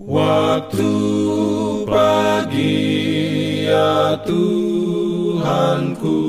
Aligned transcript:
Waktu 0.00 0.88
pagi 1.84 2.88
ya 3.68 4.16
Tuhanku 4.24 6.20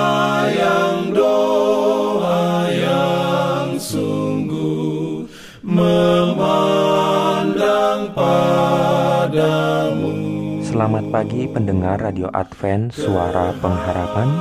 Selamat 10.81 11.13
pagi 11.13 11.45
pendengar 11.45 12.01
Radio 12.01 12.33
Advent 12.33 12.89
Suara 12.97 13.53
Pengharapan 13.61 14.33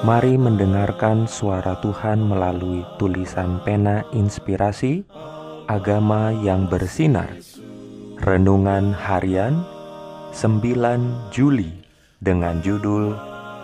Mari 0.00 0.40
mendengarkan 0.40 1.28
suara 1.28 1.76
Tuhan 1.84 2.24
melalui 2.24 2.80
tulisan 2.96 3.60
pena 3.68 4.00
inspirasi 4.16 5.04
agama 5.68 6.32
yang 6.40 6.72
bersinar. 6.72 7.28
Renungan 8.16 8.96
harian 8.96 9.60
9 10.32 10.72
Juli 11.28 11.68
dengan 12.16 12.64
judul 12.64 13.12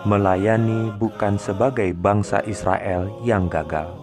Melayani 0.05 0.93
bukan 1.01 1.41
sebagai 1.41 1.89
bangsa 1.97 2.45
Israel 2.45 3.09
yang 3.25 3.49
gagal. 3.49 3.97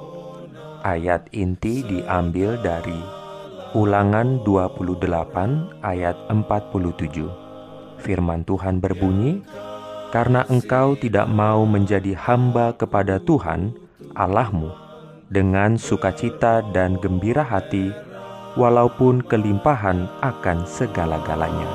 Ayat 0.83 1.31
inti 1.31 1.87
diambil 1.87 2.59
dari 2.67 2.99
Ulangan 3.79 4.43
28 4.43 5.87
ayat 5.87 6.19
47. 6.27 7.48
Firman 8.01 8.43
Tuhan 8.47 8.81
berbunyi, 8.83 9.43
"Karena 10.15 10.47
engkau 10.49 10.97
tidak 10.97 11.29
mau 11.29 11.67
menjadi 11.69 12.17
hamba 12.17 12.73
kepada 12.75 13.21
Tuhan 13.21 13.77
Allahmu, 14.17 14.73
dengan 15.29 15.77
sukacita 15.77 16.65
dan 16.73 16.97
gembira 16.97 17.45
hati, 17.45 17.93
walaupun 18.57 19.21
kelimpahan 19.23 20.09
akan 20.25 20.67
segala-galanya. 20.67 21.69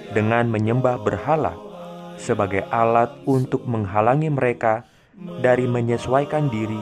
dengan 0.09 0.49
menyembah 0.49 0.97
berhala 0.97 1.53
sebagai 2.17 2.65
alat 2.73 3.13
untuk 3.29 3.67
menghalangi 3.69 4.33
mereka 4.33 4.89
dari 5.15 5.69
menyesuaikan 5.69 6.49
diri 6.49 6.79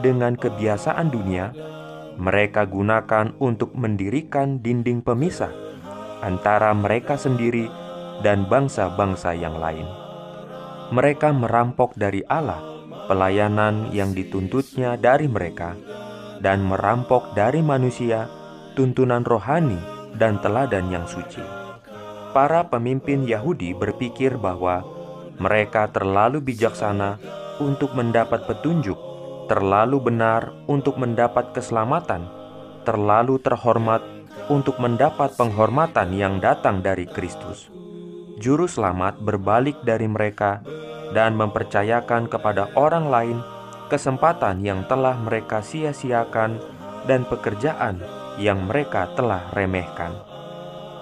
dengan 0.00 0.34
kebiasaan 0.34 1.08
dunia, 1.12 1.52
mereka 2.16 2.64
gunakan 2.64 3.34
untuk 3.42 3.74
mendirikan 3.74 4.62
dinding 4.62 5.02
pemisah 5.02 5.52
antara 6.22 6.72
mereka 6.72 7.18
sendiri 7.18 7.68
dan 8.22 8.46
bangsa-bangsa 8.46 9.34
yang 9.34 9.58
lain. 9.58 9.84
Mereka 10.94 11.34
merampok 11.34 11.96
dari 11.98 12.22
Allah 12.28 12.74
pelayanan 13.04 13.92
yang 13.92 14.16
dituntutnya 14.16 14.96
dari 14.96 15.28
mereka, 15.28 15.76
dan 16.40 16.64
merampok 16.64 17.36
dari 17.36 17.60
manusia 17.60 18.28
tuntunan 18.74 19.22
rohani 19.22 19.78
dan 20.16 20.40
teladan 20.40 20.88
yang 20.90 21.04
suci. 21.04 21.40
Para 22.34 22.66
pemimpin 22.66 23.22
Yahudi 23.28 23.76
berpikir 23.76 24.34
bahwa 24.34 24.82
mereka 25.38 25.86
terlalu 25.90 26.42
bijaksana 26.42 27.20
untuk 27.60 27.92
mendapat 27.94 28.46
petunjuk, 28.48 28.96
terlalu 29.46 30.00
benar 30.00 30.54
untuk 30.66 30.96
mendapat 30.96 31.52
keselamatan, 31.52 32.26
terlalu 32.82 33.38
terhormat 33.42 34.02
untuk 34.48 34.76
mendapat 34.82 35.32
penghormatan 35.38 36.12
yang 36.12 36.42
datang 36.42 36.84
dari 36.84 37.08
Kristus. 37.08 37.70
Juru 38.40 38.66
selamat 38.66 39.22
berbalik 39.22 39.78
dari 39.86 40.10
mereka 40.10 40.60
dan 41.14 41.38
mempercayakan 41.38 42.26
kepada 42.26 42.74
orang 42.74 43.06
lain 43.06 43.38
kesempatan 43.86 44.60
yang 44.64 44.82
telah 44.90 45.14
mereka 45.14 45.62
sia-siakan 45.62 46.58
dan 47.06 47.22
pekerjaan 47.28 48.02
yang 48.40 48.66
mereka 48.66 49.06
telah 49.14 49.54
remehkan. 49.54 50.12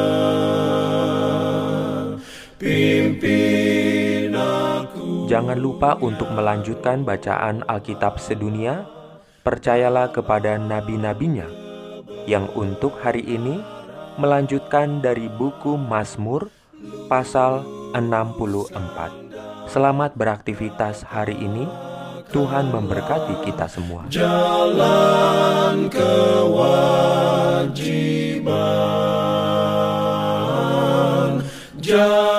Pimpin 2.59 4.35
aku. 4.35 5.31
Jangan 5.31 5.63
lupa 5.63 5.95
untuk 6.03 6.35
melanjutkan 6.35 7.07
bacaan 7.07 7.63
Alkitab 7.71 8.19
sedunia. 8.19 8.91
Percayalah 9.45 10.09
kepada 10.11 10.57
nabi-nabinya 10.57 11.45
yang 12.25 12.49
untuk 12.57 12.97
hari 13.05 13.21
ini 13.21 13.61
melanjutkan 14.19 15.03
dari 15.03 15.27
buku 15.27 15.75
Mazmur 15.79 16.51
pasal 17.11 17.67
64. 17.95 19.71
Selamat 19.71 20.15
beraktivitas 20.15 21.03
hari 21.07 21.35
ini. 21.39 21.67
Tuhan 22.35 22.67
memberkati 22.75 23.47
kita 23.47 23.71
semua. 23.71 24.11
Jalan 24.11 25.87
kewajiban, 25.87 26.59
jalan 31.79 32.34